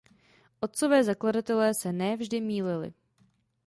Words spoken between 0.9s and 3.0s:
zakladatelé se ne vždy mýlili.